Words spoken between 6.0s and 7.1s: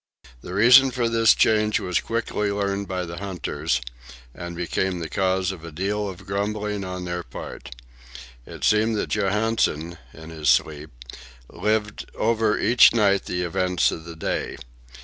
of grumbling on